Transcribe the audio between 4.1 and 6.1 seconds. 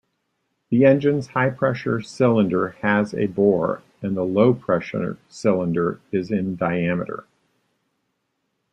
the low-pressure cylinder